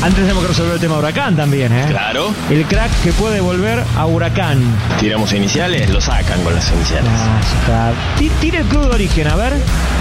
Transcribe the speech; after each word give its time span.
Antes 0.00 0.20
tenemos 0.22 0.42
que 0.44 0.48
resolver 0.50 0.74
el 0.74 0.80
tema 0.80 0.96
huracán 0.96 1.34
también, 1.36 1.72
¿eh? 1.72 1.86
Claro. 1.88 2.32
El 2.50 2.64
crack 2.66 2.90
que 3.02 3.12
puede 3.12 3.40
volver 3.40 3.82
a 3.96 4.06
huracán. 4.06 4.62
Tiramos 5.00 5.32
iniciales, 5.32 5.90
lo 5.90 6.00
sacan 6.00 6.40
con 6.44 6.54
las 6.54 6.70
iniciales. 6.70 7.10
Ah, 7.12 7.40
ya 7.42 7.58
está. 7.60 7.92
Ti- 8.18 8.30
Tire 8.40 8.58
el 8.58 8.64
club 8.66 8.82
de 8.88 8.94
origen, 8.94 9.26
a 9.26 9.34
ver. 9.34 9.54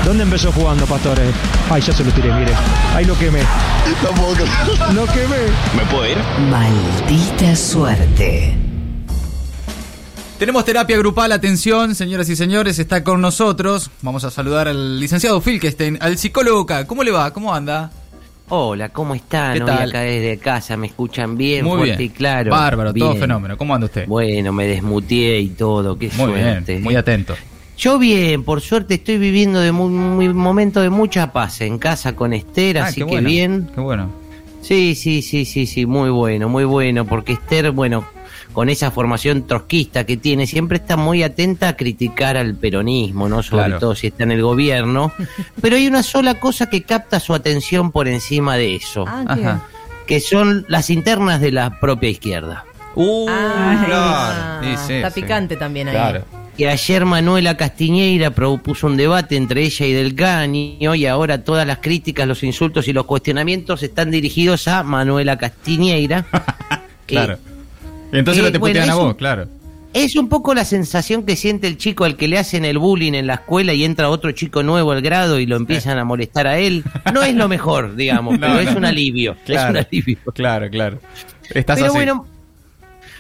¿Dónde 0.06 0.24
empezó 0.24 0.52
jugando, 0.52 0.86
Pastores? 0.86 1.34
Ay, 1.72 1.82
ya 1.82 1.94
se 1.94 2.04
lo 2.04 2.12
tiré, 2.12 2.32
mire. 2.32 2.52
Ahí 2.96 3.06
lo 3.06 3.18
quemé. 3.18 3.40
No 4.04 4.10
puedo 4.12 4.34
creer. 4.36 4.94
Lo 4.94 5.06
quemé. 5.08 5.38
¿Me 5.76 5.84
puedo 5.90 6.06
ir? 6.08 6.18
Maldita 6.52 7.56
suerte. 7.56 8.56
Tenemos 10.38 10.64
terapia 10.64 10.96
grupal, 11.00 11.32
atención, 11.32 11.96
señoras 11.96 12.30
y 12.30 12.36
señores, 12.36 12.78
está 12.78 13.04
con 13.04 13.20
nosotros. 13.20 13.90
Vamos 14.04 14.24
a 14.24 14.30
saludar 14.30 14.68
al 14.68 15.00
licenciado 15.00 15.42
Filkestein, 15.42 15.98
al 16.00 16.20
psicólogo 16.20 16.62
acá. 16.62 16.86
¿Cómo 16.86 17.04
le 17.04 17.10
va? 17.10 17.32
¿Cómo 17.34 17.52
anda? 17.56 17.90
Hola, 18.50 18.90
¿cómo 18.90 19.14
están? 19.14 19.54
¿Qué 19.56 19.62
Hoy 19.62 19.68
tal? 19.68 19.90
acá 19.90 20.02
desde 20.02 20.38
casa, 20.38 20.78
¿me 20.78 20.88
escuchan 20.88 21.36
bien? 21.38 21.66
Muy 21.66 21.78
fuerte 21.80 21.98
bien. 21.98 22.12
y 22.12 22.14
claro. 22.14 22.52
Bárbaro, 22.52 22.94
todo 22.94 23.10
Bien. 23.10 23.20
fenómeno. 23.22 23.58
¿Cómo 23.58 23.76
anda 23.76 23.86
usted? 23.86 24.08
Bueno, 24.08 24.54
me 24.54 24.66
desmuteé 24.68 25.40
y 25.42 25.50
todo, 25.50 25.98
qué 25.98 26.08
Muy 26.16 26.28
suerte. 26.32 26.74
bien, 26.74 26.84
muy 26.84 26.96
atento. 26.96 27.36
Yo 27.78 28.00
bien, 28.00 28.44
por 28.44 28.62
suerte 28.62 28.96
estoy 28.96 29.18
viviendo 29.18 29.60
de 29.60 29.72
muy, 29.72 29.90
muy- 29.90 30.34
momento 30.34 30.82
de 30.82 30.90
mucha 30.90 31.32
paz 31.34 31.60
en 31.62 31.78
casa 31.78 32.16
con 32.16 32.34
Esther, 32.34 32.78
Ah, 32.80 32.86
así 32.86 33.04
que 33.06 33.20
bien. 33.20 33.70
Qué 33.76 33.82
bueno. 33.82 34.10
Sí, 34.62 34.96
sí, 34.96 35.22
sí, 35.22 35.44
sí, 35.46 35.66
sí, 35.68 35.86
muy 35.86 36.10
bueno, 36.10 36.48
muy 36.50 36.64
bueno, 36.64 37.06
porque 37.06 37.34
Esther, 37.34 37.72
bueno, 37.72 38.06
con 38.54 38.70
esa 38.70 38.92
formación 38.92 39.48
trotskista 39.48 40.06
que 40.06 40.18
tiene, 40.18 40.48
siempre 40.48 40.78
está 40.78 40.98
muy 40.98 41.24
atenta 41.24 41.70
a 41.70 41.76
criticar 41.78 42.38
al 42.38 42.56
peronismo, 42.56 43.30
¿no? 43.30 43.44
Sobre 43.44 43.66
Claro. 43.66 43.80
todo 43.80 43.96
si 43.96 44.08
está 44.08 44.24
en 44.24 44.32
el 44.32 44.42
gobierno. 44.42 45.12
Pero 45.62 45.76
hay 45.76 45.88
una 45.88 46.04
sola 46.04 46.40
cosa 46.40 46.70
que 46.70 46.84
capta 46.84 47.20
su 47.20 47.34
atención 47.34 47.92
por 47.92 48.08
encima 48.08 48.56
de 48.58 48.76
eso, 48.76 49.06
Ah, 49.08 49.24
Ajá. 49.28 49.64
que 50.06 50.20
son 50.20 50.66
las 50.68 50.90
internas 50.90 51.42
de 51.42 51.52
la 51.52 51.80
propia 51.80 52.10
izquierda. 52.10 52.66
Uh, 52.96 53.28
Ah, 53.30 53.84
claro. 53.86 54.78
Sí, 54.78 54.84
sí, 54.88 54.94
está 54.94 55.12
sí. 55.12 55.22
picante 55.22 55.56
también 55.56 55.88
ahí. 55.90 55.94
Claro. 55.96 56.26
que 56.58 56.68
ayer 56.68 57.06
Manuela 57.06 57.56
Castiñeira 57.56 58.32
propuso 58.32 58.88
un 58.88 58.98
debate 58.98 59.36
entre 59.36 59.62
ella 59.62 59.86
y 59.86 59.94
Del 59.94 60.16
Caño 60.16 60.96
y 60.96 61.06
ahora 61.06 61.44
todas 61.44 61.68
las 61.68 61.78
críticas, 61.78 62.28
los 62.28 62.42
insultos 62.42 62.88
y 62.88 62.94
los 62.94 63.06
cuestionamientos 63.06 63.84
están 63.84 64.10
dirigidos 64.10 64.68
a 64.68 64.82
Manuela 64.82 65.38
Castiñeira. 65.38 66.26
Claro. 67.06 67.38
Entonces 68.12 68.42
eh, 68.44 68.46
no 68.48 68.52
te 68.52 68.58
bueno, 68.58 68.74
putean 68.74 68.90
a 68.90 68.94
es 68.94 68.98
vos, 68.98 69.08
un- 69.08 69.14
claro. 69.16 69.48
Es 69.94 70.16
un 70.16 70.28
poco 70.30 70.54
la 70.54 70.64
sensación 70.66 71.24
que 71.24 71.36
siente 71.36 71.66
el 71.68 71.78
chico 71.78 72.04
al 72.04 72.18
que 72.18 72.28
le 72.28 72.38
hacen 72.38 72.66
el 72.66 72.78
bullying 72.78 73.14
en 73.14 73.26
la 73.26 73.36
escuela 73.36 73.74
y 73.74 73.84
entra 73.84 74.10
otro 74.10 74.32
chico 74.34 74.62
nuevo 74.62 74.92
al 74.92 75.02
grado 75.02 75.40
y 75.40 75.46
lo 75.48 75.56
empiezan 75.56 75.98
a 75.98 76.04
molestar 76.04 76.46
a 76.46 76.60
él. 76.60 76.84
No 77.14 77.24
es 77.24 77.34
lo 77.34 77.48
mejor, 77.48 77.96
digamos, 77.96 78.34
No, 78.38 78.40
pero 78.48 78.60
es 78.60 78.76
un 78.76 78.86
alivio. 78.86 79.36
Es 79.48 79.60
un 79.70 79.78
alivio. 79.78 80.18
Claro, 80.36 80.70
claro. 80.70 81.00
Estás 81.50 81.78
Pero 81.78 81.88
así. 81.88 81.96
bueno, 81.96 82.28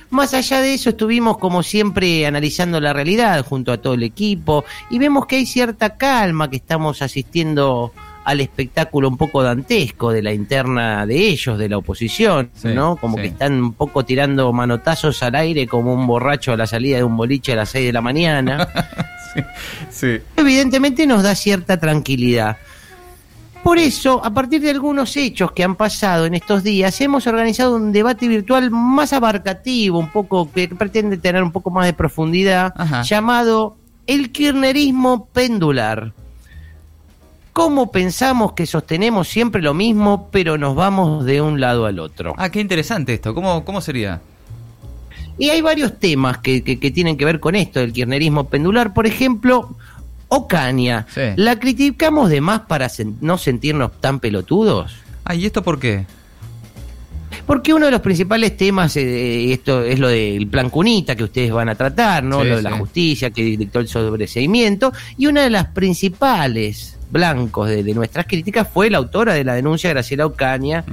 más 0.09 0.33
allá 0.35 0.61
de 0.61 0.73
eso, 0.75 0.89
estuvimos 0.89 1.37
como 1.37 1.63
siempre 1.63 2.27
analizando 2.27 2.79
la 2.79 2.93
realidad 2.93 3.43
junto 3.45 3.71
a 3.71 3.77
todo 3.77 3.93
el 3.95 4.03
equipo 4.03 4.63
y 4.91 4.99
vemos 4.99 5.25
que 5.25 5.37
hay 5.37 5.45
cierta 5.45 5.95
calma, 5.97 6.49
que 6.49 6.57
estamos 6.57 7.01
asistiendo 7.01 7.91
al 8.27 8.41
espectáculo 8.41 9.07
un 9.07 9.15
poco 9.15 9.41
dantesco 9.41 10.11
de 10.11 10.21
la 10.21 10.33
interna 10.33 11.05
de 11.05 11.15
ellos, 11.29 11.57
de 11.57 11.69
la 11.69 11.77
oposición, 11.77 12.49
Sí, 12.53 12.67
¿no? 12.73 12.97
Como 12.97 13.15
sí. 13.15 13.21
que 13.21 13.27
están 13.29 13.53
un 13.53 13.71
poco 13.73 14.03
tirando 14.03 14.51
manotazos 14.51 15.23
al 15.23 15.35
aire 15.35 15.65
como 15.65 15.93
un 15.93 16.05
borracho 16.05 16.51
a 16.51 16.57
la 16.57 16.67
salida 16.67 16.97
de 16.97 17.05
un 17.05 17.15
boliche 17.15 17.53
a 17.53 17.55
las 17.55 17.69
6 17.69 17.85
de 17.85 17.93
la 17.93 18.01
mañana. 18.01 18.67
Sí. 19.91 20.17
Evidentemente 20.35 21.05
nos 21.05 21.21
da 21.21 21.35
cierta 21.35 21.77
tranquilidad. 21.79 22.57
Por 23.63 23.77
eso, 23.77 24.19
a 24.25 24.31
partir 24.33 24.61
de 24.61 24.71
algunos 24.71 25.15
hechos 25.15 25.51
que 25.51 25.63
han 25.63 25.75
pasado 25.75 26.25
en 26.25 26.33
estos 26.33 26.63
días, 26.63 26.99
hemos 27.01 27.27
organizado 27.27 27.75
un 27.75 27.91
debate 27.91 28.27
virtual 28.27 28.71
más 28.71 29.13
abarcativo, 29.13 29.99
un 29.99 30.09
poco 30.09 30.51
que 30.51 30.67
pretende 30.69 31.17
tener 31.17 31.43
un 31.43 31.51
poco 31.51 31.69
más 31.69 31.85
de 31.85 31.93
profundidad, 31.93 32.73
Ajá. 32.75 33.03
llamado 33.03 33.77
El 34.07 34.31
Kirchnerismo 34.31 35.27
Pendular. 35.27 36.13
¿Cómo 37.57 37.91
pensamos 37.91 38.51
que 38.53 38.67
sostenemos 38.67 39.27
siempre 39.27 39.63
lo 39.63 39.73
mismo, 39.73 40.29
pero 40.31 40.59
nos 40.59 40.75
vamos 40.75 41.25
de 41.25 41.41
un 41.41 41.59
lado 41.59 41.87
al 41.87 41.97
otro? 41.97 42.35
Ah, 42.37 42.49
qué 42.51 42.59
interesante 42.61 43.15
esto. 43.15 43.33
¿Cómo, 43.33 43.65
cómo 43.65 43.81
sería? 43.81 44.21
Y 45.39 45.49
hay 45.49 45.61
varios 45.61 45.97
temas 45.97 46.37
que, 46.37 46.63
que- 46.63 46.79
que 46.79 46.91
tienen 46.91 47.17
que 47.17 47.25
ver 47.25 47.39
con 47.39 47.55
esto 47.55 47.79
del 47.79 47.93
kirchnerismo 47.93 48.43
pendular. 48.47 48.93
Por 48.93 49.07
ejemplo, 49.07 49.75
Ocaña. 50.27 51.07
Sí. 51.11 51.21
¿La 51.35 51.57
criticamos 51.57 52.29
de 52.29 52.41
más 52.41 52.59
para 52.61 52.89
sen- 52.89 53.15
no 53.21 53.39
sentirnos 53.39 53.99
tan 54.01 54.19
pelotudos? 54.19 54.93
Ah, 55.25 55.33
¿y 55.33 55.47
esto 55.47 55.63
por 55.63 55.79
qué? 55.79 56.05
Porque 57.47 57.73
uno 57.73 57.85
de 57.85 57.91
los 57.91 58.01
principales 58.01 58.55
temas, 58.55 58.95
eh, 58.97 59.51
esto 59.51 59.83
es 59.83 59.97
lo 59.97 60.09
del 60.09 60.45
plan 60.47 60.69
Cunita 60.69 61.15
que 61.15 61.23
ustedes 61.23 61.51
van 61.51 61.69
a 61.69 61.75
tratar, 61.75 62.23
¿no? 62.23 62.43
Sí, 62.43 62.49
lo 62.49 62.57
de 62.57 62.61
la 62.61 62.77
justicia 62.77 63.31
que 63.31 63.41
dictó 63.41 63.79
el 63.79 63.87
sobreseimiento. 63.87 64.93
Y 65.17 65.25
una 65.25 65.41
de 65.41 65.49
las 65.49 65.65
principales 65.69 66.96
blancos 67.09 67.69
de, 67.69 67.83
de 67.83 67.93
nuestras 67.93 68.25
críticas 68.25 68.67
fue 68.71 68.89
la 68.89 68.97
autora 68.97 69.33
de 69.33 69.43
la 69.43 69.53
denuncia, 69.53 69.89
Graciela 69.89 70.25
Ocaña, 70.25 70.83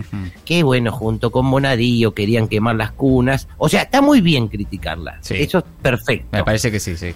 que 0.44 0.62
bueno, 0.62 0.92
junto 0.92 1.30
con 1.30 1.50
Bonadío 1.50 2.14
querían 2.14 2.48
quemar 2.48 2.76
las 2.76 2.92
cunas. 2.92 3.48
O 3.58 3.68
sea, 3.68 3.82
está 3.82 4.02
muy 4.02 4.20
bien 4.20 4.48
criticarla. 4.48 5.18
Sí. 5.20 5.34
Eso 5.38 5.58
es 5.58 5.64
perfecto. 5.82 6.28
Me 6.32 6.44
parece 6.44 6.70
que 6.70 6.80
sí, 6.80 6.96
sí. 6.96 7.14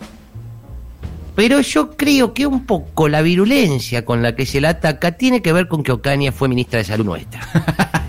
Pero 1.34 1.60
yo 1.60 1.96
creo 1.96 2.34
que 2.34 2.46
un 2.46 2.66
poco 2.66 3.08
la 3.08 3.22
virulencia 3.22 4.04
con 4.04 4.22
la 4.22 4.34
que 4.34 4.44
se 4.44 4.60
la 4.60 4.70
ataca 4.70 5.12
tiene 5.12 5.40
que 5.40 5.52
ver 5.52 5.68
con 5.68 5.84
que 5.84 5.92
Ocaña 5.92 6.32
fue 6.32 6.48
ministra 6.48 6.78
de 6.78 6.84
Salud 6.84 7.04
nuestra. 7.04 7.40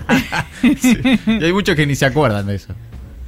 Y 0.62 1.44
hay 1.46 1.54
muchos 1.54 1.74
que 1.74 1.86
ni 1.86 1.96
se 1.96 2.06
acuerdan 2.06 2.48
de 2.48 2.56
eso. 2.56 2.74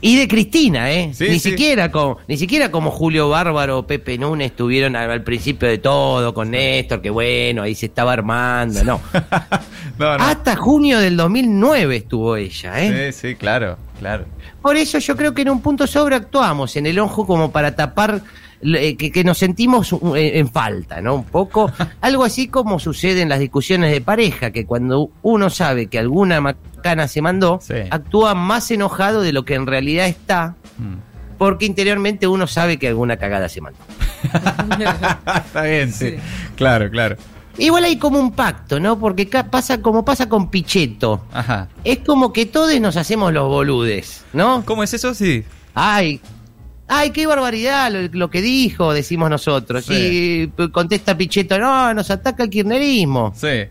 Y 0.02 0.18
de 0.18 0.28
Cristina, 0.28 0.92
¿eh? 0.92 1.12
Sí, 1.14 1.26
ni 1.30 1.40
sí. 1.40 1.52
siquiera 1.52 1.92
como 1.92 2.18
ni 2.28 2.38
siquiera 2.38 2.72
como 2.72 2.90
Julio 2.92 3.30
Bárbaro 3.30 3.80
o 3.80 3.88
Pepe 3.88 4.18
Núñez 4.18 4.52
estuvieron 4.52 4.96
al, 4.96 5.12
al 5.12 5.24
principio 5.24 5.68
de 5.68 5.78
todo 5.78 6.34
con 6.34 6.52
Néstor, 6.52 7.02
que 7.02 7.12
bueno, 7.12 7.62
ahí 7.62 7.76
se 7.76 7.86
estaba 7.86 8.14
armando, 8.14 8.84
no. 8.84 9.00
No, 10.00 10.18
no. 10.18 10.24
Hasta 10.24 10.56
junio 10.56 11.00
del 11.00 11.16
2009 11.16 11.96
estuvo 11.98 12.36
ella, 12.36 12.82
¿eh? 12.82 13.12
Sí, 13.12 13.28
sí, 13.30 13.36
claro, 13.36 13.78
claro. 14.00 14.26
Por 14.62 14.76
eso 14.76 14.98
yo 14.98 15.16
creo 15.16 15.34
que 15.34 15.44
en 15.44 15.50
un 15.50 15.62
punto 15.62 15.86
sobreactuamos 15.86 16.76
en 16.76 16.88
el 16.88 16.98
ojo 16.98 17.28
como 17.28 17.52
para 17.52 17.76
tapar 17.76 18.22
eh, 18.64 18.96
que, 18.96 19.12
que 19.12 19.24
nos 19.24 19.38
sentimos 19.38 19.92
en 19.94 20.16
en 20.16 20.50
falta, 20.50 21.02
¿no? 21.02 21.16
Un 21.16 21.24
poco, 21.26 21.72
algo 22.02 22.24
así 22.24 22.48
como 22.48 22.80
sucede 22.80 23.22
en 23.22 23.30
las 23.30 23.40
discusiones 23.40 23.92
de 23.92 24.02
pareja, 24.02 24.52
que 24.52 24.66
cuando 24.66 25.10
uno 25.22 25.50
sabe 25.50 25.88
que 25.88 26.00
alguna 26.00 26.56
macana 26.82 27.08
se 27.08 27.22
mandó, 27.22 27.60
Sí. 27.62 27.76
actúa 27.92 28.34
más 28.34 28.72
enojado 28.72 29.22
de 29.22 29.32
lo 29.34 29.46
que 29.46 29.54
en 29.54 29.68
realidad 29.68 30.08
está, 30.08 30.56
Mm. 30.78 30.96
porque 31.38 31.66
interiormente 31.66 32.26
uno 32.28 32.48
sabe 32.48 32.78
que 32.78 32.88
alguna 32.88 33.18
cagada 33.18 33.48
se 33.50 33.62
mandó. 33.62 33.80
Está 35.46 35.62
bien, 35.64 35.92
sí. 35.94 36.16
Claro, 36.56 36.90
claro. 36.90 37.16
Igual 37.58 37.84
hay 37.84 37.98
como 37.98 38.20
un 38.20 38.32
pacto, 38.32 38.80
¿no? 38.80 38.98
Porque 38.98 39.26
pasa 39.28 39.82
como 39.82 40.06
pasa 40.06 40.28
con 40.30 40.50
Pichetto. 40.50 41.26
Ajá. 41.34 41.68
Es 41.84 42.00
como 42.00 42.32
que 42.34 42.46
todos 42.46 42.80
nos 42.80 42.96
hacemos 42.98 43.34
los 43.34 43.48
boludes, 43.48 44.24
¿no? 44.34 44.64
¿Cómo 44.66 44.84
es 44.84 44.94
eso? 44.94 45.14
Sí. 45.14 45.44
Ay, 45.74 46.22
ay, 46.88 47.10
qué 47.12 47.28
barbaridad 47.28 47.92
lo, 47.92 48.08
lo 48.18 48.30
que 48.30 48.42
dijo, 48.42 48.94
decimos 48.94 49.30
nosotros. 49.30 49.86
Sí. 49.86 50.50
Y 50.58 50.68
contesta 50.70 51.18
Pichetto, 51.18 51.60
no, 51.60 51.94
nos 51.94 52.10
ataca 52.10 52.44
el 52.44 52.50
kirchnerismo. 52.50 53.34
Sí. 53.36 53.66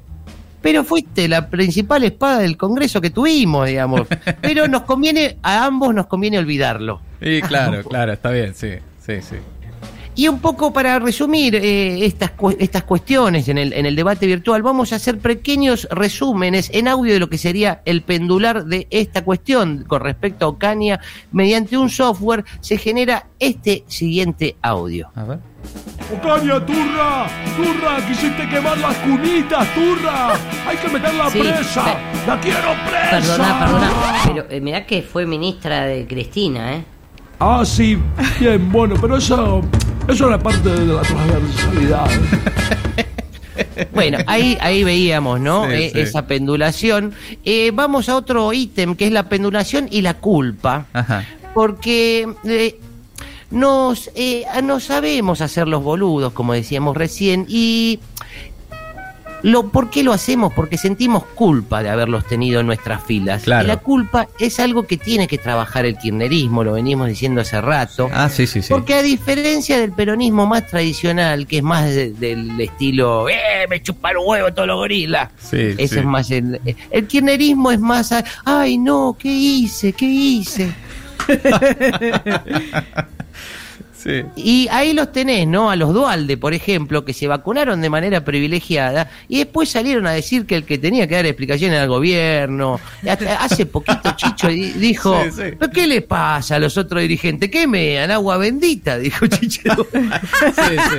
Pero 0.62 0.84
fuiste 0.84 1.26
la 1.28 1.48
principal 1.48 2.04
espada 2.04 2.38
del 2.40 2.56
Congreso 2.56 3.00
que 3.00 3.10
tuvimos, 3.10 3.66
digamos. 3.66 4.02
Pero 4.42 4.68
nos 4.68 4.82
conviene, 4.82 5.38
a 5.42 5.64
ambos 5.64 5.94
nos 5.94 6.06
conviene 6.06 6.38
olvidarlo. 6.38 7.00
Y 7.20 7.40
claro, 7.42 7.82
claro, 7.88 8.12
está 8.12 8.30
bien, 8.30 8.54
sí. 8.54 8.72
Sí, 9.04 9.14
sí. 9.22 9.36
Y 10.16 10.28
un 10.28 10.40
poco 10.40 10.72
para 10.72 10.98
resumir 10.98 11.54
eh, 11.54 12.04
estas, 12.04 12.32
cu- 12.32 12.54
estas 12.58 12.82
cuestiones 12.82 13.48
en 13.48 13.56
el, 13.56 13.72
en 13.72 13.86
el 13.86 13.96
debate 13.96 14.26
virtual, 14.26 14.60
vamos 14.60 14.92
a 14.92 14.96
hacer 14.96 15.18
pequeños 15.18 15.88
resúmenes 15.90 16.68
en 16.74 16.88
audio 16.88 17.14
de 17.14 17.20
lo 17.20 17.30
que 17.30 17.38
sería 17.38 17.80
el 17.86 18.02
pendular 18.02 18.66
de 18.66 18.86
esta 18.90 19.24
cuestión 19.24 19.84
con 19.86 20.02
respecto 20.02 20.44
a 20.44 20.48
Ocaña. 20.48 21.00
Mediante 21.32 21.78
un 21.78 21.88
software 21.88 22.44
se 22.60 22.76
genera 22.76 23.28
este 23.38 23.84
siguiente 23.86 24.56
audio. 24.60 25.08
A 25.14 25.24
ver. 25.24 25.38
Ocaña, 26.12 26.64
turra, 26.66 27.26
turra, 27.56 28.06
quisiste 28.08 28.48
quemar 28.48 28.76
las 28.78 28.96
cunitas, 28.96 29.66
turra. 29.74 30.32
Hay 30.66 30.76
que 30.76 30.88
meterla 30.88 31.30
Sí, 31.30 31.38
presa. 31.38 31.84
pe- 31.84 32.26
La 32.26 32.40
quiero 32.40 32.74
presa. 32.88 33.10
Perdona, 33.10 33.58
perdona, 33.60 33.90
pero 34.26 34.46
eh, 34.50 34.60
mirá 34.60 34.84
que 34.86 35.02
fue 35.02 35.24
ministra 35.26 35.86
de 35.86 36.06
Cristina, 36.08 36.74
¿eh? 36.74 36.84
Ah, 37.38 37.62
sí, 37.64 37.96
bien, 38.40 38.70
bueno, 38.72 38.96
pero 39.00 39.16
eso, 39.16 39.62
eso 40.08 40.26
era 40.28 40.38
parte 40.38 40.68
de 40.68 40.86
la 40.92 41.02
transversalidad. 41.02 42.06
Bueno, 43.92 44.18
ahí, 44.26 44.56
ahí 44.60 44.84
veíamos, 44.84 45.38
¿no? 45.38 45.66
Sí, 45.66 45.72
Eh, 45.74 45.90
sí. 45.92 46.00
Esa 46.00 46.26
pendulación. 46.26 47.12
Eh, 47.44 47.70
vamos 47.74 48.08
a 48.08 48.16
otro 48.16 48.52
ítem 48.54 48.94
que 48.94 49.06
es 49.06 49.12
la 49.12 49.24
pendulación 49.28 49.86
y 49.90 50.00
la 50.02 50.14
culpa. 50.14 50.86
Ajá. 50.94 51.24
porque 51.52 52.26
eh, 52.44 52.80
nos 53.50 54.10
eh, 54.14 54.44
no 54.62 54.78
sabemos 54.80 55.40
hacer 55.40 55.66
los 55.68 55.82
boludos, 55.82 56.32
como 56.32 56.52
decíamos 56.52 56.96
recién, 56.96 57.46
y 57.48 57.98
Lo, 59.42 59.68
¿Por 59.70 59.88
qué 59.88 60.02
lo 60.04 60.12
hacemos? 60.12 60.52
Porque 60.52 60.76
sentimos 60.76 61.24
culpa 61.34 61.82
de 61.82 61.88
haberlos 61.88 62.26
tenido 62.26 62.60
en 62.60 62.66
nuestras 62.66 63.02
filas. 63.02 63.42
Claro. 63.44 63.64
Y 63.64 63.68
la 63.68 63.78
culpa 63.78 64.28
es 64.38 64.60
algo 64.60 64.82
que 64.82 64.98
tiene 64.98 65.26
que 65.28 65.38
trabajar 65.38 65.86
el 65.86 65.96
kirchnerismo, 65.96 66.62
lo 66.62 66.74
venimos 66.74 67.08
diciendo 67.08 67.40
hace 67.40 67.58
rato. 67.58 68.10
Ah, 68.12 68.28
sí, 68.28 68.46
sí, 68.46 68.60
sí. 68.60 68.68
Porque 68.68 68.92
a 68.92 69.02
diferencia 69.02 69.80
del 69.80 69.92
peronismo 69.92 70.44
más 70.46 70.66
tradicional, 70.66 71.46
que 71.46 71.56
es 71.56 71.62
más 71.62 71.86
de- 71.86 72.12
del 72.12 72.60
estilo, 72.60 73.30
¡eh, 73.30 73.66
me 73.70 73.82
chupan 73.82 74.18
un 74.18 74.24
huevo 74.26 74.52
todos 74.52 74.68
los 74.68 74.76
gorilas! 74.76 75.30
Sí, 75.38 75.72
sí. 75.72 75.76
es 75.84 76.04
más 76.04 76.30
el, 76.30 76.60
el 76.90 77.06
kirchnerismo 77.06 77.70
es 77.72 77.80
más, 77.80 78.12
¡ay 78.44 78.76
no! 78.76 79.16
¿Qué 79.18 79.28
hice? 79.32 79.94
¿Qué 79.94 80.04
hice? 80.04 80.70
Sí. 84.02 84.22
Y 84.36 84.66
ahí 84.70 84.92
los 84.94 85.12
tenés, 85.12 85.46
¿no? 85.46 85.70
A 85.70 85.76
los 85.76 85.92
Dualde, 85.92 86.36
por 86.38 86.54
ejemplo, 86.54 87.04
que 87.04 87.12
se 87.12 87.26
vacunaron 87.26 87.80
de 87.82 87.90
manera 87.90 88.24
privilegiada 88.24 89.10
y 89.28 89.38
después 89.38 89.68
salieron 89.68 90.06
a 90.06 90.12
decir 90.12 90.46
que 90.46 90.56
el 90.56 90.64
que 90.64 90.78
tenía 90.78 91.06
que 91.06 91.16
dar 91.16 91.26
explicaciones 91.26 91.80
el 91.82 91.88
gobierno. 91.88 92.80
Hace 93.40 93.66
poquito 93.66 94.12
Chicho 94.16 94.48
di- 94.48 94.72
dijo, 94.72 95.20
Sí, 95.24 95.30
sí. 95.32 95.42
¿pero 95.58 95.70
qué 95.70 95.86
le 95.86 96.00
pasa 96.02 96.56
a 96.56 96.58
los 96.58 96.78
otros 96.78 97.02
dirigentes? 97.02 97.50
¿Qué 97.50 97.66
mean? 97.66 98.10
Agua 98.10 98.38
bendita, 98.38 98.96
dijo 98.98 99.26
Chicho. 99.26 99.60
Sí, 100.40 100.62
sí. 100.76 100.96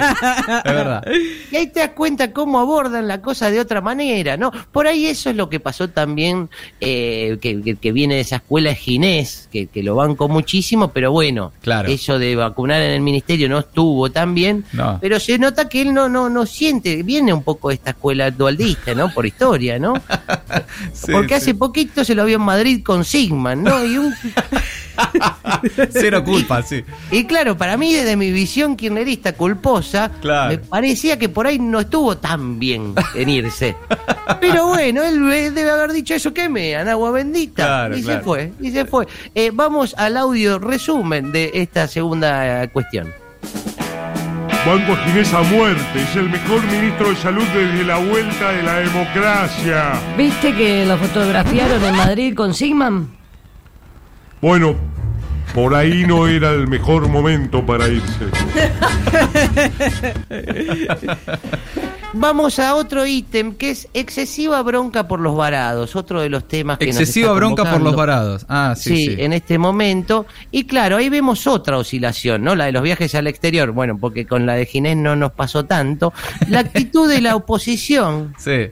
Es 0.65 0.74
verdad. 0.74 1.03
Y 1.51 1.56
ahí 1.56 1.68
te 1.68 1.80
das 1.80 1.89
cuenta 1.92 2.31
cómo 2.31 2.59
abordan 2.59 3.07
la 3.07 3.21
cosa 3.21 3.50
de 3.50 3.59
otra 3.59 3.81
manera, 3.81 4.38
¿no? 4.38 4.51
Por 4.71 4.88
ahí 4.88 5.06
eso 5.07 5.30
es 5.30 5.36
lo 5.36 5.50
que 5.50 5.59
pasó 5.59 5.89
también, 5.89 6.50
eh, 6.80 7.38
que, 7.42 7.62
que- 7.62 7.75
que 7.75 7.92
viene 7.92 8.15
de 8.15 8.21
esa 8.21 8.38
escuela 8.38 8.74
Ginés, 8.75 9.50
que, 9.51 9.68
que 9.68 9.81
lo 9.83 9.95
banco 9.95 10.27
muchísimo, 10.27 10.89
pero 10.92 11.12
bueno, 11.12 11.51
Claro. 11.62 11.89
eso 11.89 12.19
de 12.19 12.36
vacunar 12.36 12.81
en 12.81 12.90
el 12.91 13.01
ministerio 13.01 13.47
no 13.49 13.59
estuvo 13.59 14.09
tan 14.11 14.33
bien, 14.35 14.65
No. 14.73 14.97
pero 15.01 15.19
se 15.19 15.38
nota 15.39 15.67
que 15.69 15.81
él 15.81 15.93
no, 15.93 16.07
no, 16.09 16.29
no 16.29 16.45
siente, 16.45 17.03
viene 17.03 17.33
un 17.33 17.43
poco 17.43 17.69
de 17.69 17.75
esta 17.75 17.91
escuela 17.91 18.29
dualdista, 18.31 18.93
¿no? 18.93 19.13
Por 19.13 19.25
historia, 19.25 19.79
¿no? 19.79 19.93
Sí, 20.93 21.11
Porque 21.11 21.29
sí. 21.29 21.33
hace 21.35 21.55
poquito 21.55 22.03
se 22.03 22.15
lo 22.15 22.25
vio 22.25 22.35
en 22.38 22.41
Madrid 22.43 22.83
con 22.83 23.03
Sigman, 23.05 23.63
¿no? 23.63 23.83
Y 23.85 23.97
un, 23.97 24.13
Cero 25.91 26.23
culpa, 26.23 26.61
sí. 26.63 26.83
Y 27.11 27.25
claro, 27.25 27.57
para 27.57 27.77
mí 27.77 27.93
desde 27.93 28.15
mi 28.15 28.31
visión 28.31 28.75
kirchnerista 28.75 29.33
culposa, 29.33 30.11
Claro. 30.21 30.49
me 30.51 30.57
parecía 30.57 31.17
que 31.19 31.29
por 31.29 31.47
ahí 31.47 31.59
no 31.59 31.79
estuvo 31.79 32.17
tan 32.17 32.59
bien 32.59 32.93
en 33.15 33.29
irse. 33.29 33.75
Pero 34.39 34.67
bueno, 34.67 35.03
él 35.03 35.53
debe 35.53 35.69
haber 35.71 35.91
dicho 35.91 36.13
eso 36.13 36.33
que 36.33 36.49
me 36.49 36.71
dan 36.71 36.89
agua 36.89 37.11
bendita. 37.11 37.65
Claro, 37.65 37.97
y 37.97 38.03
claro. 38.03 38.19
se 38.19 38.23
fue, 38.25 38.53
y 38.59 38.71
se 38.71 38.85
fue. 38.85 39.07
Eh, 39.35 39.51
vamos 39.53 39.93
al 39.97 40.17
audio 40.17 40.59
resumen 40.59 41.31
de 41.31 41.51
esta 41.53 41.88
segunda 41.88 42.67
cuestión. 42.67 43.11
Banco 44.65 44.95
Ginés 45.05 45.33
a 45.33 45.41
muerte. 45.41 46.01
Es 46.01 46.15
el 46.15 46.29
mejor 46.29 46.61
ministro 46.67 47.09
de 47.09 47.15
salud 47.15 47.43
desde 47.53 47.83
la 47.83 47.97
vuelta 47.97 48.51
de 48.51 48.61
la 48.63 48.75
democracia. 48.75 49.93
¿Viste 50.15 50.53
que 50.53 50.85
lo 50.85 50.97
fotografiaron 50.97 51.83
en 51.83 51.95
Madrid 51.95 52.35
con 52.35 52.53
Sigman? 52.53 53.07
Bueno, 54.41 54.75
por 55.53 55.75
ahí 55.75 56.05
no 56.07 56.27
era 56.27 56.51
el 56.51 56.67
mejor 56.67 57.07
momento 57.07 57.65
para 57.65 57.88
irse. 57.88 58.25
Vamos 62.13 62.59
a 62.59 62.75
otro 62.75 63.05
ítem 63.05 63.53
que 63.53 63.69
es 63.69 63.88
excesiva 63.93 64.61
bronca 64.63 65.07
por 65.07 65.21
los 65.21 65.35
varados, 65.35 65.95
otro 65.95 66.19
de 66.21 66.29
los 66.29 66.45
temas 66.45 66.77
que 66.77 66.88
nos 66.88 66.97
Excesiva 66.97 67.27
está 67.27 67.35
bronca 67.35 67.71
por 67.71 67.81
los 67.81 67.95
varados. 67.95 68.45
Ah, 68.49 68.73
sí, 68.77 68.89
Sí, 68.95 69.05
sí. 69.07 69.15
en 69.21 69.31
este 69.31 69.57
momento. 69.57 70.25
Y 70.51 70.65
claro, 70.65 70.97
ahí 70.97 71.07
vemos 71.07 71.47
otra 71.47 71.77
oscilación, 71.77 72.43
¿no? 72.43 72.55
La 72.55 72.65
de 72.65 72.73
los 72.73 72.83
viajes 72.83 73.15
al 73.15 73.27
exterior. 73.27 73.71
Bueno, 73.71 73.97
porque 73.97 74.25
con 74.25 74.45
la 74.45 74.55
de 74.55 74.65
Ginés 74.65 74.97
no 74.97 75.15
nos 75.15 75.31
pasó 75.31 75.63
tanto. 75.65 76.11
La 76.49 76.59
actitud 76.59 77.09
de 77.09 77.21
la 77.21 77.35
oposición 77.35 78.33
Sí. 78.38 78.67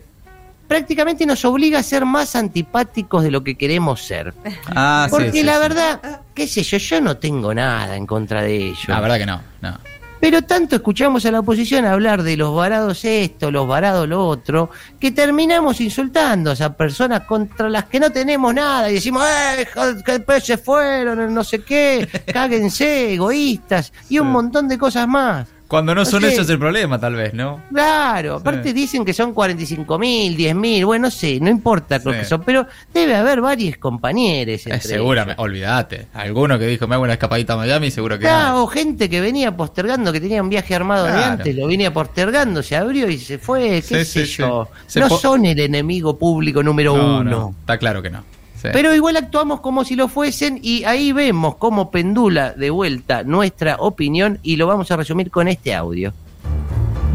Prácticamente 0.69 1.25
nos 1.25 1.43
obliga 1.45 1.79
a 1.79 1.83
ser 1.83 2.05
más 2.05 2.35
antipáticos 2.35 3.23
de 3.23 3.31
lo 3.31 3.43
que 3.43 3.55
queremos 3.55 4.03
ser. 4.03 4.35
Ah, 4.67 5.07
Porque 5.09 5.31
sí, 5.31 5.43
la 5.43 5.55
sí. 5.55 5.59
verdad, 5.59 6.21
qué 6.33 6.47
sé 6.47 6.61
yo, 6.61 6.77
yo 6.77 7.01
no 7.01 7.17
tengo 7.17 7.53
nada 7.53 7.95
en 7.95 8.05
contra 8.05 8.43
de 8.43 8.55
ello. 8.55 8.85
La 8.87 9.01
verdad 9.01 9.17
que 9.17 9.25
no, 9.25 9.41
no. 9.61 9.79
Pero 10.19 10.43
tanto 10.43 10.75
escuchamos 10.75 11.25
a 11.25 11.31
la 11.31 11.39
oposición 11.39 11.85
hablar 11.85 12.21
de 12.23 12.37
los 12.37 12.53
varados 12.53 13.03
esto, 13.03 13.51
los 13.51 13.67
varados 13.67 14.07
lo 14.07 14.27
otro, 14.27 14.69
que 14.99 15.11
terminamos 15.11 15.81
insultando 15.81 16.51
a 16.51 16.53
esas 16.53 16.75
personas 16.75 17.21
contra 17.21 17.67
las 17.69 17.85
que 17.85 17.99
no 17.99 18.11
tenemos 18.11 18.53
nada 18.53 18.91
y 18.91 18.95
decimos, 18.95 19.23
¡eh, 19.25 19.65
joder, 19.73 20.41
se 20.41 20.57
fueron, 20.57 21.33
no 21.33 21.43
sé 21.43 21.63
qué, 21.63 22.07
cáguense, 22.33 23.13
egoístas, 23.13 23.91
y 24.09 24.19
un 24.19 24.27
montón 24.27 24.67
de 24.67 24.77
cosas 24.77 25.07
más. 25.07 25.47
Cuando 25.69 25.93
no 25.93 26.03
son 26.03 26.23
sé. 26.23 26.33
ellos 26.33 26.49
el 26.49 26.57
problema, 26.59 26.99
tal 26.99 27.13
vez, 27.15 27.33
¿no? 27.33 27.61
Claro, 27.71 28.35
aparte 28.37 28.73
dicen 28.73 29.05
que 29.05 29.13
son 29.13 29.33
45 29.33 29.99
mil, 29.99 30.35
10 30.35 30.55
mil, 30.55 30.83
bueno, 30.85 31.03
no 31.03 31.11
sé, 31.11 31.39
no 31.39 31.47
importa 31.49 31.99
lo 32.03 32.11
Sí. 32.11 32.17
que 32.19 32.25
son, 32.25 32.41
pero 32.43 32.65
debe 32.93 33.15
haber 33.15 33.39
varios 33.39 33.77
compañeros. 33.77 34.65
Eh, 34.65 34.71
entre 34.73 34.79
seguramente, 34.89 35.33
ellos. 35.39 35.45
olvídate. 35.45 36.07
Alguno 36.15 36.57
que 36.57 36.65
dijo, 36.65 36.87
me 36.87 36.95
hago 36.95 37.03
una 37.03 37.13
escapadita 37.13 37.53
a 37.53 37.57
Miami, 37.57 37.91
seguro 37.91 38.17
que 38.17 38.21
Claro, 38.25 38.63
o 38.63 38.67
gente 38.67 39.07
que 39.09 39.21
venía 39.21 39.55
postergando, 39.55 40.11
que 40.11 40.19
tenía 40.19 40.41
un 40.41 40.49
viaje 40.49 40.73
armado 40.73 41.05
de 41.05 41.23
antes, 41.23 41.55
lo 41.55 41.67
venía 41.67 41.93
postergando, 41.93 42.63
se 42.63 42.75
abrió 42.75 43.07
y 43.07 43.19
se 43.19 43.37
fue, 43.37 43.83
qué 43.87 44.03
Sí, 44.03 44.05
sé 44.05 44.25
sí, 44.25 44.37
yo. 44.41 44.67
no 44.95 45.09
son 45.09 45.45
el 45.45 45.59
enemigo 45.59 46.17
público 46.17 46.63
número 46.63 46.97
No, 46.97 47.19
uno. 47.19 47.29
no, 47.29 47.55
está 47.59 47.77
claro 47.77 48.01
que 48.01 48.09
no. 48.09 48.23
Sí. 48.61 48.67
Pero 48.73 48.93
igual 48.93 49.15
actuamos 49.17 49.61
como 49.61 49.85
si 49.85 49.95
lo 49.95 50.07
fuesen 50.09 50.59
y 50.61 50.83
ahí 50.83 51.11
vemos 51.13 51.55
cómo 51.55 51.91
pendula 51.91 52.51
de 52.51 52.69
vuelta 52.69 53.23
nuestra 53.23 53.75
opinión 53.77 54.39
y 54.43 54.57
lo 54.57 54.67
vamos 54.67 54.91
a 54.91 54.97
resumir 54.97 55.31
con 55.31 55.47
este 55.47 55.73
audio. 55.73 56.13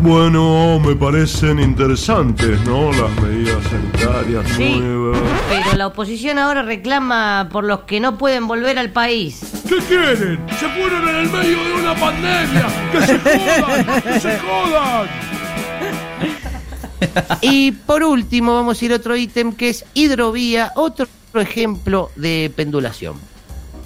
Bueno, 0.01 0.81
me 0.81 0.95
parecen 0.97 1.59
interesantes, 1.61 2.61
¿no? 2.67 2.91
Las 2.93 3.11
medidas 3.23 3.63
sanitarias 3.65 4.49
Sí. 4.57 4.79
nuevas. 4.79 5.19
Pero 5.49 5.77
la 5.79 5.87
oposición 5.87 6.39
ahora 6.39 6.63
reclama 6.63 7.49
por 7.51 7.65
los 7.65 7.81
que 7.81 8.01
no 8.01 8.19
pueden 8.19 8.47
volver 8.47 8.79
al 8.79 8.91
país. 8.91 9.41
¿Qué 9.69 9.77
quieren? 9.89 10.41
¡Se 10.59 10.69
fueron 10.69 11.09
en 11.09 11.17
el 11.17 11.31
medio 11.31 11.57
de 11.65 11.73
una 11.81 11.95
pandemia! 11.95 12.67
¡Que 12.93 13.01
se 13.07 13.19
jodan! 13.19 14.03
¡Que 14.03 14.21
se 14.21 14.39
jodan! 14.39 15.09
Y 17.41 17.73
por 17.73 18.03
último 18.03 18.55
vamos 18.55 18.81
a 18.81 18.85
ir 18.85 18.93
a 18.93 18.97
otro 18.97 19.17
ítem 19.17 19.53
que 19.53 19.69
es 19.71 19.85
hidrovía, 19.95 20.73
otro 20.75 21.07
ejemplo 21.41 22.11
de 22.17 22.53
pendulación. 22.55 23.17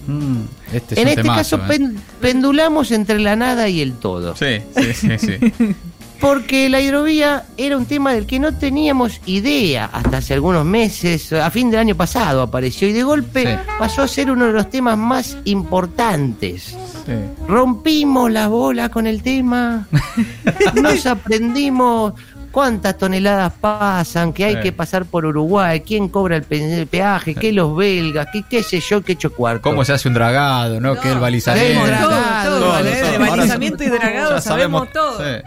Mm, 0.07 0.41
este 0.73 0.95
es 0.95 1.01
en 1.01 1.09
este 1.09 1.23
temazo, 1.23 1.59
caso 1.59 1.73
¿eh? 1.73 1.77
pen- 1.79 1.97
pendulamos 2.21 2.91
entre 2.93 3.19
la 3.19 3.37
nada 3.37 3.69
y 3.69 3.81
el 3.83 3.93
todo. 3.95 4.35
Sí, 4.37 4.61
sí, 4.77 4.95
sí, 4.95 5.19
sí. 5.19 5.75
Porque 6.21 6.69
la 6.69 6.81
hidrovía 6.81 7.45
era 7.57 7.77
un 7.77 7.87
tema 7.87 8.13
del 8.13 8.27
que 8.27 8.41
no 8.41 8.53
teníamos 8.53 9.21
idea 9.27 9.85
hasta 9.93 10.17
hace 10.17 10.35
algunos 10.35 10.65
meses, 10.65 11.33
a 11.33 11.49
fin 11.51 11.71
del 11.71 11.79
año 11.79 11.95
pasado 11.95 12.43
apareció 12.43 12.89
y 12.89 12.93
de 12.93 13.05
golpe 13.05 13.45
Sí. 13.45 13.63
pasó 13.79 14.03
a 14.03 14.09
ser 14.09 14.29
uno 14.31 14.47
de 14.47 14.53
los 14.53 14.69
temas 14.69 14.99
más 14.99 15.37
importantes. 15.45 16.75
Sí. 17.07 17.13
Rompimos 17.47 18.33
la 18.33 18.49
bola 18.49 18.89
con 18.89 19.07
el 19.07 19.23
tema, 19.23 19.87
nos 20.83 21.07
aprendimos 21.07 22.15
cuántas 22.59 22.99
toneladas 22.99 23.53
pasan, 23.61 24.33
que 24.33 24.45
hay 24.45 24.55
Sí. 24.57 24.61
que 24.63 24.73
pasar 24.73 25.05
por 25.05 25.25
Uruguay, 25.25 25.81
quién 25.83 26.09
cobra 26.09 26.35
el, 26.35 26.43
pe- 26.43 26.81
el 26.81 26.89
peaje, 26.89 27.37
qué 27.37 27.53
los 27.53 27.77
belgas, 27.77 28.27
qué, 28.33 28.43
qué 28.51 28.65
sé 28.65 28.81
yo, 28.81 29.01
qué 29.03 29.13
hecho 29.13 29.33
cuarto. 29.33 29.63
¿Cómo 29.63 29.85
se 29.85 29.93
hace 29.93 30.09
un 30.09 30.15
dragado, 30.15 30.81
no? 30.81 30.97
que 30.99 31.07
el 31.07 31.15
Sí, 31.15 31.21
balizamiento. 31.21 31.87
dragado, 31.87 32.59
todo, 32.59 32.69
vale, 32.71 32.91
¿eh? 32.91 33.03
de 33.05 33.17
todo. 33.19 33.31
balizamiento 33.31 33.85
y 33.85 33.89
dragado 33.91 34.35
ya 34.35 34.41
sabemos 34.41 34.91
todo. 34.93 35.19
sí. 35.19 35.41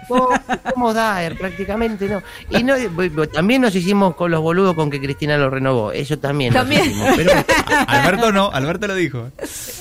Somos 0.74 0.96
Daer, 0.96 1.38
prácticamente 1.38 2.08
no. 2.08 2.22
Y 2.50 2.64
no, 2.64 2.76
bu- 2.78 3.30
también 3.30 3.62
nos 3.62 3.76
hicimos 3.76 4.16
con 4.16 4.32
los 4.32 4.40
boludos 4.40 4.74
con 4.74 4.90
que 4.90 5.02
Cristina 5.02 5.36
lo 5.38 5.50
renovó. 5.50 5.92
Eso 5.92 6.18
también. 6.18 6.54
nos 6.54 6.62
También. 6.62 6.86
hicimos, 6.86 7.10
pero 7.18 7.32
Alberto 7.88 8.32
no, 8.32 8.50
Alberto 8.52 8.88
lo 8.88 8.96
dijo. 8.96 9.28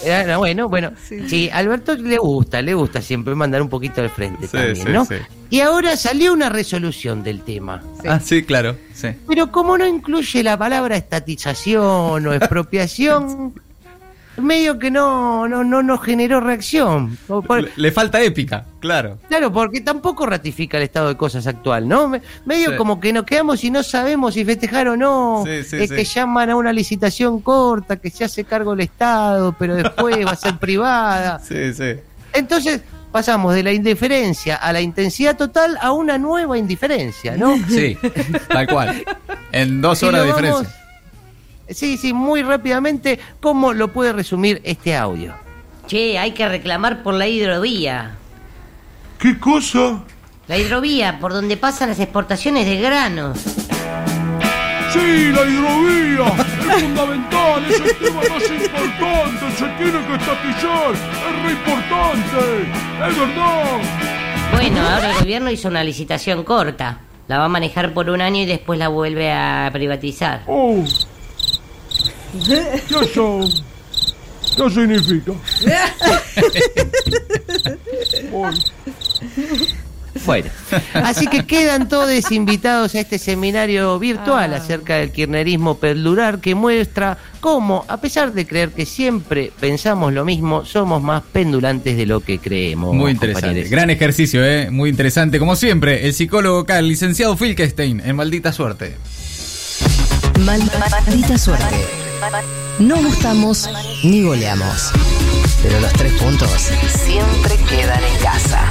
eh, 0.05 0.25
no, 0.27 0.39
bueno, 0.39 0.69
bueno. 0.69 0.91
Sí. 1.29 1.49
Alberto 1.53 1.95
le 1.95 2.19
gusta, 2.19 2.61
le 2.61 2.75
gusta 2.75 3.01
siempre 3.01 3.37
mandar 3.37 3.63
un 3.63 3.69
poquito 3.69 4.01
al 4.01 4.11
frente 4.11 4.49
Sí, 4.49 4.53
también, 4.57 4.77
sí, 4.77 4.85
¿no? 4.93 5.07
Sí. 5.51 5.57
Y 5.57 5.61
ahora 5.61 5.97
salió 5.97 6.33
una 6.33 6.49
resolución 6.49 7.23
del 7.23 7.43
tema. 7.43 7.83
Ah, 8.07 8.21
sí, 8.21 8.43
claro. 8.45 8.77
Sí. 8.95 9.09
Pero 9.29 9.51
como 9.51 9.77
no 9.77 9.87
incluye 9.87 10.43
la 10.43 10.57
palabra 10.57 10.97
estatización 10.97 12.27
o 12.27 12.33
expropiación, 12.33 13.53
medio 14.41 14.79
que 14.79 14.91
no, 14.91 15.47
no, 15.49 15.65
no 15.65 15.83
nos 15.83 16.01
generó 16.03 16.41
reacción. 16.41 17.19
Le, 17.29 17.69
le 17.77 17.93
falta 17.93 18.23
épica, 18.23 18.65
claro. 18.79 19.19
Claro, 19.29 19.53
porque 19.53 19.81
tampoco 19.83 20.25
ratifica 20.25 20.79
el 20.79 20.85
estado 20.85 21.09
de 21.09 21.17
cosas 21.17 21.47
actual, 21.47 21.87
¿no? 21.87 22.09
Me- 22.09 22.23
medio 22.47 22.71
Sí. 22.71 22.77
como 22.77 23.01
que 23.01 23.13
nos 23.13 23.25
quedamos 23.25 23.63
y 23.65 23.71
no 23.71 23.83
sabemos 23.83 24.35
si 24.35 24.45
festejar 24.45 24.89
o 24.89 24.97
no. 24.97 25.43
Sí, 25.45 25.63
sí, 25.65 25.77
es 25.77 25.91
sí. 25.91 25.97
que 25.97 26.05
llaman 26.05 26.49
a 26.51 26.57
una 26.57 26.73
licitación 26.73 27.41
corta, 27.43 27.97
que 27.97 28.09
se 28.09 28.25
hace 28.25 28.45
cargo 28.45 28.73
el 28.73 28.81
Estado, 28.81 29.55
pero 29.59 29.75
después 29.75 30.25
va 30.25 30.31
a 30.31 30.37
ser 30.37 30.57
privada. 30.59 31.39
Sí, 31.41 31.75
sí. 31.75 31.97
Entonces 32.33 32.81
pasamos 33.13 33.55
de 33.55 33.63
la 33.63 33.73
indiferencia 33.73 34.57
a 34.57 34.73
la 34.73 34.81
intensidad 34.81 35.37
total 35.37 35.77
a 35.81 35.93
una 35.93 36.19
nueva 36.19 36.57
indiferencia, 36.59 37.37
¿no? 37.37 37.57
Sí, 37.69 37.97
tal 38.49 38.67
cual. 38.69 39.05
En 39.53 39.81
dos 39.81 40.03
horas 40.03 40.23
de 40.25 40.33
vamos- 40.33 40.43
diferencia. 40.43 40.77
Sí, 41.71 41.97
sí, 41.97 42.13
muy 42.13 42.43
rápidamente, 42.43 43.21
¿cómo 43.41 43.73
lo 43.73 43.89
puede 43.93 44.13
resumir 44.13 44.61
este 44.65 44.97
audio? 44.97 45.35
Che, 45.87 46.19
hay 46.19 46.33
que 46.33 46.49
reclamar 46.49 47.03
por 47.05 47.15
la 47.15 47.29
hidrovía. 47.29 48.17
¿Qué 49.21 49.39
cosa? 49.39 50.01
La 50.49 50.59
hidrovía 50.59 51.19
por 51.21 51.33
donde 51.33 51.57
pasan 51.57 51.91
las 51.91 52.01
exportaciones 52.01 52.67
de 52.67 52.77
granos. 52.81 53.39
Sí, 54.93 55.31
la 55.33 55.43
hidrovía 55.45 56.45
es 56.77 56.83
fundamental, 56.83 57.65
es 57.69 57.81
el 57.81 57.97
tema 57.97 58.21
más 58.21 58.51
importante, 58.51 59.51
se 59.57 59.69
tiene 59.79 60.07
que 60.07 60.15
estatizar, 60.15 60.93
es 60.93 61.43
re 61.43 61.51
importante, 61.53 62.43
es 63.09 63.15
verdad. 63.19 63.79
Bueno, 64.53 64.81
ahora 64.81 65.11
el 65.11 65.17
gobierno 65.19 65.51
hizo 65.51 65.69
una 65.69 65.85
licitación 65.85 66.45
corta. 66.45 67.01
La 67.29 67.39
va 67.39 67.45
a 67.45 67.49
manejar 67.49 67.95
por 67.95 68.11
un 68.11 68.21
año 68.21 68.43
y 68.43 68.47
después 68.47 68.77
la 68.79 68.89
vuelve 68.89 69.31
a 69.31 69.71
privatizar. 69.73 70.43
Oh. 70.49 70.85
¿Y 72.35 72.53
eso 72.53 73.41
qué 74.57 74.71
significa? 74.71 75.33
Uy, 78.33 78.65
Bueno, 80.27 80.51
así 80.95 81.27
que 81.27 81.47
quedan 81.47 81.89
todos 81.89 82.31
invitados 82.31 82.95
a 82.95 83.01
este 83.01 83.19
seminario 83.19 83.99
virtual 83.99 84.53
acerca 84.55 84.97
del 84.97 85.11
kirchnerismo 85.13 85.79
perdurar 85.79 86.41
que 86.41 86.55
muestra 86.55 87.17
cómo, 87.41 87.85
a 87.89 87.97
pesar 88.01 88.33
de 88.33 88.47
creer 88.47 88.71
que 88.71 88.85
siempre 88.85 89.51
pensamos 89.59 90.13
lo 90.13 90.25
mismo, 90.25 90.65
somos 90.67 91.03
más 91.03 91.23
pendulantes 91.33 91.97
de 91.97 92.05
lo 92.07 92.21
que 92.21 92.39
creemos. 92.39 92.95
Muy 92.95 93.13
interesante. 93.13 93.47
compañeros. 93.47 93.71
Gran 93.71 93.91
ejercicio, 93.91 94.45
¿eh? 94.45 94.71
Muy 94.71 94.91
interesante. 94.91 95.39
Como 95.39 95.57
siempre, 95.57 96.07
el 96.07 96.13
psicólogo 96.13 96.61
acá, 96.61 96.79
el 96.79 96.89
licenciado 96.89 97.37
Filkestein, 97.37 98.01
en 98.05 98.17
maldita 98.17 98.53
suerte. 98.53 98.97
Mal- 100.41 100.63
Maldita 101.07 101.39
suerte. 101.39 101.77
No 102.79 102.97
gustamos 103.03 103.69
ni 104.05 104.23
goleamos. 104.23 104.93
Pero 105.63 105.81
los 105.81 105.93
tres 105.95 106.13
puntos 106.15 106.51
siempre 107.05 107.57
quedan 107.69 108.03
en 108.03 108.23
casa. 108.23 108.69